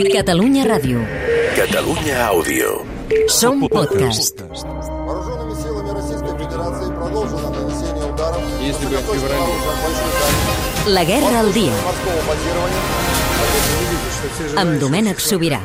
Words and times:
Catalunya 0.00 0.64
Ràdio. 0.64 1.00
Catalunya 1.56 2.16
Àudio. 2.32 2.84
Som 3.28 3.60
podcast. 3.68 4.40
Вооруженными 4.40 5.54
силами 5.62 5.90
Российской 5.92 6.32
Федерации 6.40 6.88
продолжено 6.96 7.48
нанесение 7.50 8.04
ударов 8.12 8.40
Если 8.60 8.86
бы 8.86 8.96
высокоточного 8.96 9.20
феврале. 9.20 9.42
оружия 9.42 9.74
большой 9.84 10.10
дальности 10.16 10.88
La 10.96 11.02
guerra 11.04 11.38
al 11.40 11.50
dia, 11.52 11.74
морского 11.84 12.20
базирования 12.30 12.82
amb 14.60 14.72
Domènec 14.80 15.18
Sobirà. 15.20 15.60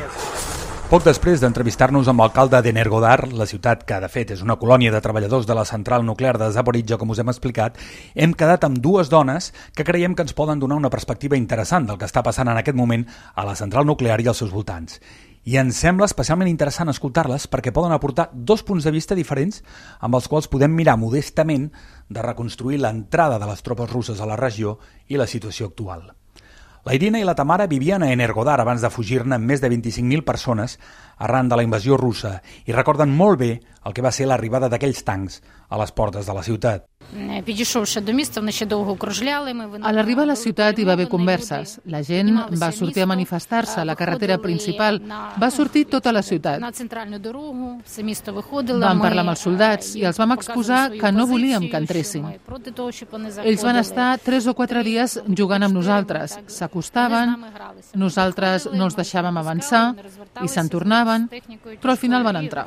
Poc 0.87 1.03
després 1.03 1.41
d'entrevistar-nos 1.43 2.07
amb 2.07 2.23
l'alcalde 2.23 2.61
d'Energodar, 2.63 3.25
la 3.35 3.49
ciutat 3.51 3.81
que 3.83 3.97
de 3.99 4.07
fet 4.07 4.31
és 4.37 4.43
una 4.45 4.55
colònia 4.55 4.93
de 4.95 5.01
treballadors 5.03 5.47
de 5.49 5.55
la 5.59 5.65
central 5.67 6.05
nuclear 6.07 6.37
de 6.39 6.47
Zaporizhia, 6.55 6.95
com 7.01 7.11
us 7.11 7.19
hem 7.19 7.33
explicat, 7.33 7.81
hem 8.15 8.31
quedat 8.39 8.63
amb 8.63 8.79
dues 8.79 9.09
dones 9.11 9.49
que 9.75 9.83
creiem 9.83 10.15
que 10.15 10.23
ens 10.23 10.37
poden 10.39 10.61
donar 10.63 10.77
una 10.79 10.91
perspectiva 10.93 11.35
interessant 11.35 11.89
del 11.89 11.99
que 11.99 12.07
està 12.07 12.23
passant 12.23 12.47
en 12.47 12.61
aquest 12.61 12.79
moment 12.79 13.03
a 13.35 13.43
la 13.49 13.57
central 13.59 13.89
nuclear 13.89 14.21
i 14.23 14.29
als 14.31 14.39
seus 14.45 14.53
voltants. 14.55 15.01
I 15.43 15.59
ens 15.59 15.81
sembla 15.83 16.07
especialment 16.07 16.53
interessant 16.53 16.93
escoltar-les 16.93 17.49
perquè 17.51 17.73
poden 17.75 17.95
aportar 17.97 18.29
dos 18.31 18.63
punts 18.63 18.87
de 18.87 18.93
vista 18.95 19.19
diferents 19.19 19.65
amb 19.99 20.15
els 20.21 20.29
quals 20.31 20.47
podem 20.47 20.71
mirar 20.71 20.95
modestament 21.03 21.67
de 22.07 22.23
reconstruir 22.23 22.79
l'entrada 22.79 23.41
de 23.43 23.51
les 23.51 23.67
tropes 23.67 23.91
russes 23.91 24.23
a 24.23 24.31
la 24.31 24.39
regió 24.39 24.79
i 25.09 25.19
la 25.19 25.27
situació 25.27 25.67
actual. 25.67 26.13
La 26.87 26.95
Irina 26.95 27.19
i 27.19 27.25
la 27.27 27.35
Tamara 27.35 27.65
vivien 27.67 28.05
a 28.07 28.13
Energodar 28.15 28.61
abans 28.63 28.85
de 28.85 28.89
fugir-ne 28.95 29.41
més 29.43 29.59
de 29.59 29.67
25.000 29.73 30.23
persones 30.23 30.77
arran 31.19 31.49
de 31.51 31.57
la 31.59 31.65
invasió 31.67 31.97
russa 31.99 32.37
i 32.63 32.77
recorden 32.77 33.11
molt 33.11 33.41
bé 33.41 33.49
el 33.59 33.97
que 33.97 34.05
va 34.07 34.13
ser 34.15 34.29
l'arribada 34.31 34.69
d'aquells 34.71 35.03
tancs 35.03 35.41
a 35.67 35.81
les 35.83 35.91
portes 35.91 36.31
de 36.31 36.37
la 36.37 36.45
ciutat. 36.47 36.87
A 39.83 39.93
l'arriba 39.93 40.23
a 40.23 40.27
la 40.27 40.37
ciutat 40.37 40.79
hi 40.79 40.85
va 40.85 40.93
haver 40.93 41.09
converses. 41.09 41.79
La 41.87 42.03
gent 42.03 42.33
va 42.61 42.73
sortir 42.73 43.03
a 43.03 43.07
manifestar-se 43.07 43.81
a 43.81 43.85
la 43.85 43.95
carretera 43.95 44.39
principal. 44.39 45.01
Va 45.41 45.51
sortir 45.51 45.87
tota 45.87 46.13
la 46.13 46.23
ciutat. 46.23 46.61
Vam 48.87 49.01
parlar 49.01 49.23
amb 49.23 49.31
els 49.31 49.45
soldats 49.47 49.95
i 49.97 50.05
els 50.05 50.19
vam 50.19 50.33
exposar 50.37 50.91
que 50.91 51.13
no 51.13 51.27
volíem 51.27 51.69
que 51.71 51.77
entressin. 51.77 52.27
Ells 53.45 53.63
van 53.63 53.77
estar 53.77 54.19
tres 54.19 54.47
o 54.47 54.55
quatre 54.55 54.83
dies 54.83 55.21
jugant 55.29 55.63
amb 55.63 55.75
nosaltres. 55.75 56.39
S'acostaven, 56.47 57.37
nosaltres 57.95 58.69
no 58.73 58.85
els 58.91 58.97
deixàvem 58.99 59.37
avançar 59.39 59.95
i 60.43 60.49
se'n 60.49 60.69
tornaven, 60.69 61.29
però 61.81 61.91
al 61.95 62.03
final 62.03 62.23
van 62.27 62.37
entrar. 62.43 62.67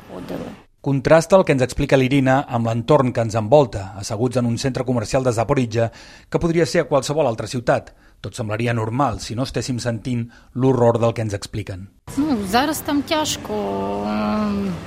Contrasta 0.81 1.35
el 1.35 1.43
que 1.45 1.51
ens 1.53 1.63
explica 1.63 1.97
l'Irina 1.97 2.45
amb 2.47 2.67
l'entorn 2.67 3.11
que 3.11 3.21
ens 3.21 3.33
envolta, 3.33 3.95
asseguts 3.97 4.37
en 4.37 4.45
un 4.45 4.57
centre 4.59 4.83
comercial 4.85 5.23
de 5.23 5.31
Zaporizhia, 5.33 5.91
que 6.29 6.37
podria 6.39 6.65
ser 6.67 6.81
a 6.81 6.87
qualsevol 6.87 7.25
altra 7.25 7.47
ciutat. 7.47 7.89
Tot 8.21 8.33
semblaria 8.35 8.73
normal 8.73 9.19
si 9.19 9.33
no 9.35 9.43
estéssim 9.43 9.79
sentint 9.79 10.29
l'horror 10.53 10.99
del 10.99 11.13
que 11.13 11.21
ens 11.23 11.33
expliquen. 11.33 11.89
Ну, 12.17 12.37
зараз 12.45 12.81
там 12.85 13.01
тяжко. 13.01 14.05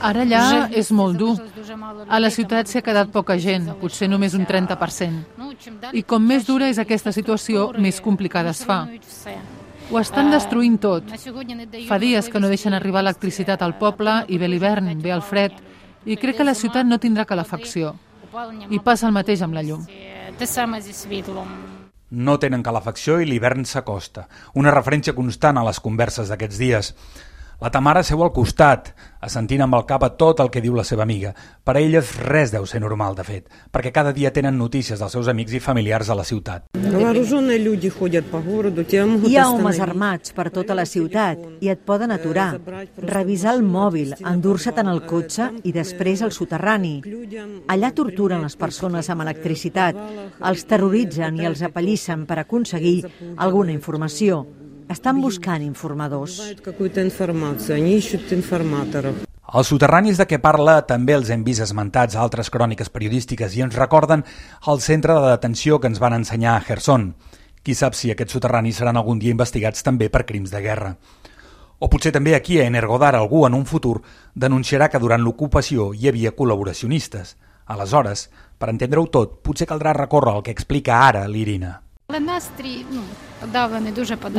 Ara 0.01 0.23
allà 0.25 0.69
Вже 0.69 0.78
és 0.78 0.91
molt 0.92 1.17
dur. 1.19 1.37
дуже- 1.37 1.51
дуже 1.56 1.77
мало 1.77 2.05
A 2.09 2.19
la 2.20 2.28
людей 2.28 2.31
там 2.31 2.31
ciutat 2.45 2.67
s'hi 2.69 2.78
ha 2.78 2.83
quedat 2.83 3.11
poca 3.11 3.37
gent, 3.39 3.69
potser 3.81 4.09
només 4.09 4.34
un 4.34 4.47
30%. 4.47 5.25
Ну, 5.37 5.53
чим 5.59 5.78
далі, 5.81 5.98
I 5.98 6.03
com 6.03 6.19
тим 6.23 6.28
més 6.28 6.47
dura 6.47 6.69
és 6.69 6.77
тяжче. 6.77 6.95
aquesta 6.95 7.12
situació, 7.12 7.56
Структури, 7.69 7.83
més 7.83 8.01
complicada 8.01 8.51
es 8.51 8.64
fa. 8.64 8.84
руйнують 8.84 9.05
все. 9.05 9.37
Ho 9.91 9.98
estan 9.98 10.31
destruint 10.31 10.78
tot. 10.81 11.05
На 11.11 11.17
сьогодні 11.19 11.55
не 11.55 11.67
дають 11.67 11.89
Fa 11.89 11.98
dies 11.98 12.28
que 12.28 12.34
no 12.39 12.47
можливості 12.48 12.69
deixen 12.69 12.75
arribar 12.75 13.01
electricitat 13.01 13.62
al 13.62 13.78
poble 13.78 14.25
i 14.28 14.39
ve 14.39 14.47
l'hivern, 14.48 15.01
ve 15.03 15.11
el 15.11 15.23
fred, 15.23 15.53
i 16.06 16.18
crec 16.18 16.38
que 16.38 16.48
la 16.48 16.56
ciutat 16.56 16.88
no 16.88 17.00
tindrà 17.00 17.26
calefacció. 17.26 17.94
I 18.70 18.80
passa 18.84 19.08
el 19.08 19.14
mateix 19.16 19.44
amb 19.46 19.54
la 19.54 19.64
llum. 19.64 19.86
No 22.14 22.38
tenen 22.42 22.64
calefacció 22.66 23.20
i 23.22 23.26
l'hivern 23.30 23.66
s'acosta, 23.66 24.28
una 24.54 24.73
referència 24.73 25.16
constant 25.18 25.58
a 25.58 25.64
les 25.66 25.80
converses 25.82 26.30
d'aquests 26.30 26.60
dies. 26.62 26.94
La 27.62 27.70
Tamara 27.72 28.02
seu 28.04 28.23
al 28.23 28.32
costat, 28.34 28.90
assentint 29.23 29.62
amb 29.64 29.76
el 29.78 29.86
cap 29.88 30.04
a 30.04 30.09
tot 30.20 30.42
el 30.44 30.50
que 30.52 30.62
diu 30.62 30.73
la 30.76 30.84
seva 30.84 31.04
amiga. 31.06 31.34
Per 31.64 31.76
a 31.78 31.80
elles 31.80 32.10
res 32.20 32.52
deu 32.52 32.66
ser 32.68 32.82
normal, 32.84 33.16
de 33.16 33.23
fet, 33.23 33.45
perquè 33.72 33.92
cada 33.95 34.12
dia 34.12 34.33
tenen 34.36 34.58
notícies 34.58 35.00
dels 35.00 35.14
seus 35.16 35.30
amics 35.32 35.54
i 35.54 35.61
familiars 35.64 36.10
a 36.10 36.17
la 36.17 36.26
ciutat. 36.27 36.66
Hi 39.23 39.38
ha 39.38 39.45
homes 39.50 39.80
armats 39.80 40.33
per 40.36 40.50
tota 40.52 40.76
la 40.76 40.86
ciutat 40.86 41.45
i 41.61 41.70
et 41.72 41.86
poden 41.86 42.11
aturar, 42.11 42.60
revisar 42.98 43.54
el 43.56 43.64
mòbil, 43.64 44.16
endur-se't 44.20 44.82
en 44.83 44.89
el 44.92 45.04
cotxe 45.08 45.52
i 45.64 45.72
després 45.72 46.22
al 46.22 46.33
soterrani. 46.36 46.98
Allà 47.72 47.94
torturen 47.95 48.44
les 48.44 48.58
persones 48.58 49.10
amb 49.14 49.23
electricitat, 49.23 49.95
els 50.42 50.67
terroritzen 50.67 51.39
i 51.39 51.48
els 51.48 51.64
apallissen 51.64 52.27
per 52.27 52.42
aconseguir 52.44 52.98
alguna 53.38 53.72
informació. 53.72 54.44
Estan 54.89 55.21
buscant 55.21 55.64
informadors. 55.64 56.39
Els 59.54 59.70
soterranis 59.70 60.17
de 60.20 60.26
què 60.27 60.39
parla 60.42 60.76
també 60.89 61.14
els 61.16 61.30
hem 61.32 61.44
vist 61.45 61.64
esmentats 61.64 62.16
a 62.16 62.23
altres 62.23 62.49
cròniques 62.49 62.89
periodístiques 62.89 63.55
i 63.55 63.64
ens 63.64 63.77
recorden 63.80 64.26
el 64.67 64.82
centre 64.82 65.14
de 65.16 65.30
detenció 65.30 65.80
que 65.80 65.88
ens 65.92 66.02
van 66.04 66.17
ensenyar 66.17 66.55
a 66.58 66.64
Gerson. 66.67 67.14
Qui 67.64 67.76
sap 67.76 67.95
si 67.95 68.11
aquests 68.11 68.36
soterranis 68.36 68.82
seran 68.82 68.98
algun 68.99 69.20
dia 69.20 69.32
investigats 69.32 69.86
també 69.86 70.10
per 70.10 70.26
crims 70.26 70.52
de 70.52 70.61
guerra. 70.66 70.95
O 71.80 71.89
potser 71.92 72.11
també 72.15 72.36
aquí 72.36 72.60
a 72.60 72.67
Energodar 72.67 73.15
algú 73.15 73.45
en 73.48 73.54
un 73.54 73.65
futur 73.65 74.02
denunciarà 74.36 74.89
que 74.89 75.00
durant 75.00 75.23
l'ocupació 75.23 75.92
hi 75.94 76.10
havia 76.10 76.36
col·laboracionistes. 76.36 77.36
Aleshores, 77.65 78.30
per 78.60 78.70
entendre-ho 78.71 79.08
tot, 79.08 79.39
potser 79.44 79.67
caldrà 79.67 79.95
recórrer 79.95 80.36
al 80.36 80.44
que 80.44 80.52
explica 80.52 81.00
ara 81.08 81.27
l'Irina. 81.27 81.80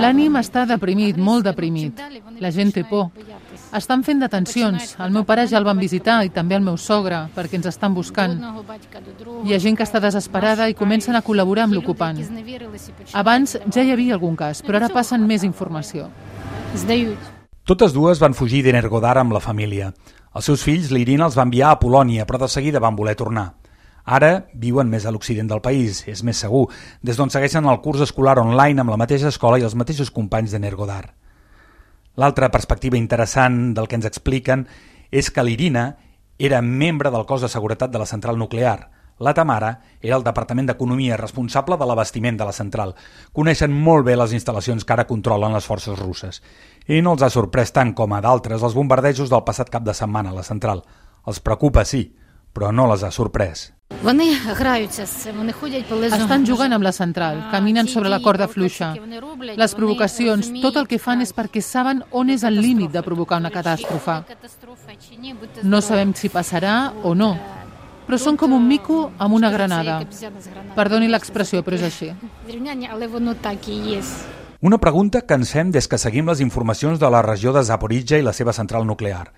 L'ànim 0.00 0.36
està 0.40 0.64
deprimit, 0.68 1.18
molt 1.20 1.44
deprimit. 1.44 2.00
La 2.40 2.50
gent 2.54 2.72
té 2.72 2.84
por. 2.88 3.10
Estan 3.74 4.04
fent 4.06 4.22
detencions. 4.22 4.94
El 5.02 5.12
meu 5.12 5.24
pare 5.28 5.44
ja 5.50 5.58
el 5.58 5.66
van 5.66 5.78
visitar 5.78 6.20
i 6.24 6.30
també 6.32 6.56
el 6.56 6.64
meu 6.64 6.78
sogre, 6.80 7.24
perquè 7.34 7.58
ens 7.58 7.68
estan 7.72 7.94
buscant. 7.94 8.38
Hi 9.44 9.54
ha 9.54 9.60
gent 9.60 9.76
que 9.76 9.84
està 9.84 10.00
desesperada 10.00 10.68
i 10.70 10.76
comencen 10.78 11.16
a 11.18 11.22
col·laborar 11.26 11.66
amb 11.68 11.76
l'ocupant. 11.76 12.22
Abans 13.12 13.58
ja 13.74 13.82
hi 13.82 13.92
havia 13.92 14.14
algun 14.14 14.36
cas, 14.36 14.62
però 14.64 14.80
ara 14.80 14.88
passen 14.94 15.26
més 15.26 15.44
informació. 15.44 16.08
Totes 17.64 17.92
dues 17.96 18.20
van 18.20 18.34
fugir 18.36 18.62
d'Energodar 18.64 19.18
amb 19.18 19.32
la 19.32 19.40
família. 19.40 19.92
Els 20.34 20.48
seus 20.50 20.64
fills, 20.66 20.90
l'Irina, 20.90 21.28
els 21.28 21.36
va 21.38 21.44
enviar 21.46 21.70
a 21.72 21.78
Polònia, 21.78 22.26
però 22.26 22.40
de 22.42 22.48
seguida 22.48 22.82
van 22.82 22.96
voler 22.96 23.14
tornar. 23.14 23.52
Ara 24.04 24.46
viuen 24.52 24.90
més 24.92 25.06
a 25.06 25.12
l'occident 25.12 25.48
del 25.48 25.62
país, 25.64 26.02
és 26.08 26.22
més 26.22 26.36
segur, 26.36 26.66
des 27.00 27.16
d'on 27.16 27.30
segueixen 27.32 27.64
el 27.64 27.80
curs 27.80 28.02
escolar 28.04 28.38
online 28.38 28.82
amb 28.82 28.92
la 28.92 29.00
mateixa 29.00 29.30
escola 29.32 29.58
i 29.58 29.64
els 29.64 29.74
mateixos 29.74 30.12
companys 30.12 30.52
d'Energodar. 30.52 31.14
L'altra 32.20 32.50
perspectiva 32.52 33.00
interessant 33.00 33.72
del 33.74 33.88
que 33.88 33.96
ens 33.96 34.06
expliquen 34.06 34.66
és 35.10 35.30
que 35.30 35.42
l'Irina 35.42 35.96
era 36.38 36.60
membre 36.62 37.10
del 37.10 37.24
cos 37.26 37.40
de 37.42 37.48
seguretat 37.48 37.90
de 37.90 37.98
la 37.98 38.06
central 38.06 38.38
nuclear. 38.38 38.90
La 39.18 39.32
Tamara 39.32 39.80
era 40.02 40.16
el 40.18 40.24
Departament 40.26 40.66
d'Economia 40.66 41.16
responsable 41.16 41.78
de 41.78 41.86
l'abastiment 41.86 42.36
de 42.36 42.44
la 42.44 42.52
central. 42.52 42.94
Coneixen 43.32 43.72
molt 43.72 44.04
bé 44.04 44.16
les 44.18 44.34
instal·lacions 44.34 44.84
que 44.84 44.92
ara 44.92 45.06
controlen 45.06 45.54
les 45.54 45.66
forces 45.66 45.98
russes. 45.98 46.42
I 46.90 47.00
no 47.00 47.14
els 47.14 47.22
ha 47.22 47.30
sorprès 47.30 47.72
tant 47.72 47.94
com 47.94 48.12
a 48.12 48.20
d'altres 48.20 48.62
els 48.62 48.74
bombardejos 48.74 49.30
del 49.30 49.46
passat 49.46 49.70
cap 49.70 49.86
de 49.86 49.94
setmana 49.94 50.34
a 50.34 50.38
la 50.40 50.42
central. 50.42 50.82
Els 51.26 51.40
preocupa, 51.40 51.86
sí, 51.86 52.08
però 52.54 52.70
no 52.72 52.86
les 52.88 53.02
ha 53.02 53.10
sorprès. 53.10 53.72
Estan 56.14 56.44
jugant 56.46 56.72
amb 56.72 56.84
la 56.84 56.92
central, 56.92 57.40
caminen 57.50 57.88
sobre 57.88 58.08
la 58.10 58.20
corda 58.20 58.48
fluixa. 58.48 58.94
Les 59.56 59.74
provocacions, 59.74 60.50
tot 60.62 60.78
el 60.80 60.88
que 60.90 60.98
fan 60.98 61.20
és 61.24 61.34
perquè 61.34 61.62
saben 61.62 62.02
on 62.10 62.30
és 62.30 62.44
el 62.44 62.56
límit 62.60 62.92
de 62.94 63.02
provocar 63.02 63.38
una 63.42 63.52
catàstrofe. 63.54 64.22
No 65.62 65.80
sabem 65.80 66.14
si 66.14 66.30
passarà 66.32 66.92
o 67.02 67.14
no, 67.14 67.34
però 68.06 68.18
són 68.20 68.36
com 68.36 68.52
un 68.52 68.66
mico 68.68 69.12
amb 69.18 69.34
una 69.34 69.50
granada. 69.50 70.00
Perdoni 70.76 71.08
l'expressió, 71.08 71.62
però 71.64 71.78
és 71.78 71.86
així. 71.88 72.10
Una 74.64 74.78
pregunta 74.80 75.20
que 75.20 75.36
ens 75.36 75.50
fem 75.52 75.70
des 75.70 75.88
que 75.88 75.98
seguim 76.00 76.28
les 76.28 76.40
informacions 76.40 77.00
de 77.00 77.10
la 77.10 77.22
regió 77.22 77.52
de 77.52 77.62
Zaporizhia 77.64 78.18
i 78.20 78.24
la 78.26 78.32
seva 78.32 78.52
central 78.52 78.86
nuclear. 78.86 79.32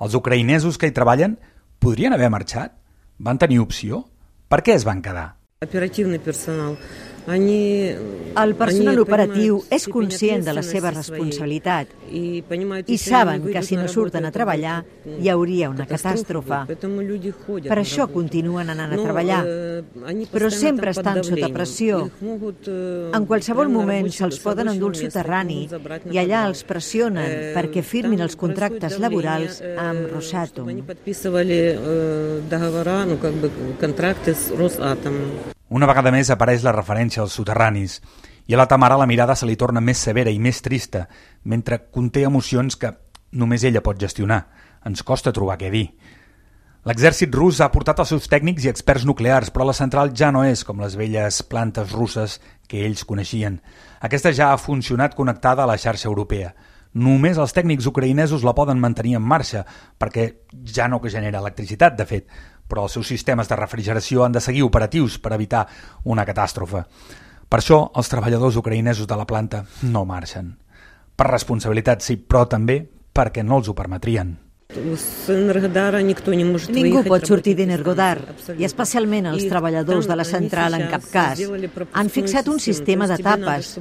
Els 0.00 0.14
ucraïnesos 0.16 0.78
que 0.80 0.88
hi 0.88 0.96
treballen 0.96 1.38
podrien 1.79 2.13
haver 2.13 2.29
marxat? 2.29 2.71
Van 3.19 3.37
tenir 3.37 3.59
opció? 3.59 4.05
Per 4.49 4.61
què 4.61 4.75
es 4.75 4.85
van 4.85 5.01
quedar? 5.01 5.35
Оперативный 5.61 6.19
персонал, 6.19 6.77
они... 7.18 7.18
El 7.29 8.53
personal 8.55 8.93
они 8.95 9.01
operatiu 9.01 9.59
понимают 9.59 9.73
és 9.73 9.81
степень 9.81 9.93
conscient 9.95 10.43
de 10.45 10.53
la 10.53 10.61
seva 10.61 10.89
ответственности 10.89 11.05
своей 11.07 11.21
responsabilitat 11.23 11.87
и, 12.11 12.43
понимают, 12.47 12.87
i 12.89 12.91
если 12.93 13.13
они 13.13 13.23
saben 13.23 13.35
que 13.41 13.45
выйдут 13.45 13.63
si 13.63 13.75
на 13.75 13.81
no 13.81 13.87
работу, 13.87 13.93
surten 13.95 14.25
a 14.25 14.29
это 14.29 14.31
treballar 14.37 14.83
будет, 15.05 15.19
hi 15.23 15.29
hauria 15.29 15.69
una 15.69 15.85
катастрофа 15.87 15.95
catàstrofe. 16.13 16.57
будет. 16.59 16.67
Поэтому 16.67 17.01
люди 17.01 17.31
ходят 17.31 17.71
Per 17.71 17.75
на 17.77 17.81
això 17.81 17.97
работу. 18.05 18.13
continuen 18.19 18.69
anant 18.69 18.91
a 18.93 18.95
Но, 18.95 19.03
treballar. 19.03 19.43
э, 19.45 19.83
они 20.05 20.25
Però 20.25 20.45
постоянно 20.45 20.67
sempre 20.67 20.93
там 20.93 20.93
estan 20.93 21.13
под 21.15 21.25
sota 21.25 21.29
давлением. 21.35 21.53
pressió. 21.55 22.05
Их 22.05 22.21
могут, 22.21 22.57
э, 22.67 23.11
En 23.13 23.25
qualsevol 23.25 23.65
прямо 23.65 23.73
на 23.73 23.79
moment 23.79 24.03
рабочем- 24.05 24.27
se'ls 24.29 24.35
с 24.35 24.39
poden 24.45 24.65
рабочего 24.65 24.73
endur 24.75 24.91
al 24.91 25.01
места 25.01 25.19
soterrani 25.19 25.55
могут 25.55 25.69
забрать 25.69 26.05
на 26.05 26.11
i 26.11 26.15
allà 26.17 26.39
подвал. 26.43 26.49
els 26.51 26.63
pressionen 26.65 27.25
Э, 27.25 27.53
perquè 27.55 27.81
firmin 27.83 28.17
там 28.17 28.27
els 28.27 28.35
contractes 28.35 28.79
происходит 28.93 29.01
давление, 29.01 29.47
laborals 29.49 29.61
э, 29.61 29.77
amb 29.77 29.95
чтобы 29.95 30.69
они 30.69 30.81
Rosatom. 30.81 30.83
подписывали 30.85 31.61
э, 31.79 32.41
договора, 32.49 33.05
ну 33.05 33.17
как 33.17 33.33
бы 33.33 33.49
контракты 33.79 34.35
с 34.35 34.51
Росатомом. 34.51 35.31
Una 35.70 35.86
vegada 35.86 36.10
més 36.10 36.26
apareix 36.34 36.64
la 36.66 36.74
referència 36.74 37.22
als 37.22 37.36
soterranis. 37.38 38.00
I 38.50 38.56
a 38.56 38.58
la 38.58 38.66
Tamara 38.66 38.96
la 38.98 39.06
mirada 39.06 39.36
se 39.38 39.46
li 39.46 39.54
torna 39.54 39.78
més 39.78 40.00
severa 40.02 40.30
i 40.34 40.40
més 40.42 40.58
trista, 40.66 41.04
mentre 41.44 41.84
conté 41.94 42.24
emocions 42.26 42.74
que 42.74 42.90
només 43.38 43.62
ella 43.62 43.82
pot 43.86 44.00
gestionar. 44.00 44.40
Ens 44.82 45.04
costa 45.06 45.30
trobar 45.30 45.60
què 45.60 45.70
dir. 45.70 45.84
L'exèrcit 46.88 47.30
rus 47.36 47.60
ha 47.60 47.68
portat 47.70 48.02
els 48.02 48.10
seus 48.10 48.26
tècnics 48.32 48.64
i 48.66 48.72
experts 48.72 49.06
nuclears, 49.06 49.52
però 49.54 49.68
la 49.68 49.76
central 49.76 50.10
ja 50.16 50.32
no 50.34 50.42
és 50.48 50.64
com 50.66 50.82
les 50.82 50.96
velles 50.98 51.38
plantes 51.46 51.94
russes 51.94 52.40
que 52.66 52.82
ells 52.88 53.06
coneixien. 53.06 53.60
Aquesta 54.00 54.32
ja 54.34 54.50
ha 54.50 54.58
funcionat 54.58 55.14
connectada 55.14 55.62
a 55.62 55.70
la 55.70 55.78
xarxa 55.78 56.08
europea. 56.10 56.54
Només 56.98 57.38
els 57.38 57.54
tècnics 57.54 57.86
ucraïnesos 57.86 58.42
la 58.42 58.56
poden 58.58 58.80
mantenir 58.82 59.14
en 59.20 59.22
marxa, 59.22 59.62
perquè 60.00 60.26
ja 60.66 60.88
no 60.90 60.98
genera 61.04 61.38
electricitat, 61.38 61.94
de 61.94 62.06
fet, 62.06 62.26
però 62.70 62.86
els 62.86 62.94
seus 62.96 63.10
sistemes 63.10 63.50
de 63.50 63.58
refrigeració 63.58 64.24
han 64.24 64.36
de 64.36 64.44
seguir 64.44 64.62
operatius 64.62 65.18
per 65.18 65.34
evitar 65.34 65.66
una 66.04 66.24
catàstrofe. 66.28 66.84
Per 67.50 67.58
això, 67.58 67.82
els 67.98 68.08
treballadors 68.08 68.60
ucraïnesos 68.60 69.10
de 69.10 69.18
la 69.18 69.26
planta 69.26 69.64
no 69.82 70.04
marxen. 70.06 70.54
Per 71.18 71.26
responsabilitat, 71.26 72.06
sí, 72.06 72.14
però 72.16 72.46
també 72.48 72.78
perquè 73.12 73.42
no 73.42 73.58
els 73.58 73.68
ho 73.68 73.74
permetrien. 73.74 74.38
Ningú 76.70 77.00
pot 77.08 77.26
sortir 77.26 77.56
d'Energodar, 77.58 78.20
i 78.54 78.66
especialment 78.68 79.26
els 79.32 79.48
treballadors 79.50 80.06
de 80.06 80.16
la 80.20 80.26
central 80.28 80.78
en 80.78 80.86
cap 80.92 81.08
cas. 81.10 81.42
Han 81.90 82.12
fixat 82.14 82.48
un 82.52 82.62
sistema 82.62 83.10
d'etapes. 83.10 83.72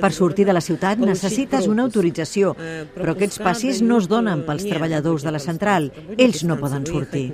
Per 0.00 0.12
sortir 0.16 0.48
de 0.48 0.56
la 0.56 0.64
ciutat 0.64 1.04
necessites 1.04 1.68
una 1.68 1.84
autorització, 1.84 2.56
però 2.96 3.12
aquests 3.12 3.44
passis 3.44 3.84
no 3.84 4.00
es 4.00 4.08
donen 4.08 4.46
pels 4.48 4.64
treballadors 4.64 5.28
de 5.28 5.36
la 5.36 5.44
central. 5.50 5.92
Ells 6.16 6.44
no 6.48 6.56
poden 6.56 6.88
sortir. 6.88 7.28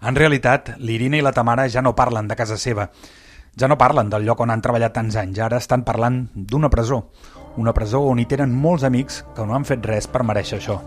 En 0.00 0.16
realitat, 0.16 0.76
l'Irina 0.80 1.18
i 1.18 1.24
la 1.24 1.32
Tamara 1.36 1.66
ja 1.68 1.82
no 1.84 1.92
parlen 1.96 2.28
de 2.28 2.36
casa 2.36 2.56
seva. 2.56 2.88
Ja 3.60 3.68
no 3.68 3.76
parlen 3.76 4.08
del 4.08 4.24
lloc 4.24 4.40
on 4.40 4.50
han 4.50 4.62
treballat 4.64 4.94
tants 4.96 5.18
anys, 5.20 5.40
ara 5.44 5.58
estan 5.60 5.84
parlant 5.84 6.22
d'una 6.34 6.70
presó. 6.72 7.02
Una 7.60 7.74
presó 7.76 8.00
on 8.08 8.22
hi 8.22 8.24
tenen 8.30 8.54
molts 8.54 8.86
amics 8.86 9.20
que 9.36 9.44
no 9.44 9.56
han 9.58 9.66
fet 9.68 9.84
res 9.84 10.08
per 10.08 10.24
mereixer 10.24 10.60
això. 10.60 10.78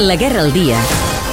La 0.00 0.16
Guerra 0.18 0.42
al 0.42 0.50
Dia 0.56 0.80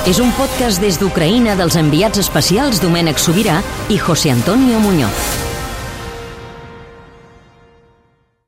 és 0.06 0.22
un 0.22 0.30
podcast 0.38 0.84
des 0.84 1.00
d'Ucraïna 1.02 1.58
dels 1.58 1.80
enviats 1.80 2.22
especials 2.22 2.84
Domènec 2.84 3.18
Sobirà 3.18 3.62
i 3.90 3.98
José 3.98 4.36
Antonio 4.36 4.80
Muñoz. 4.84 5.47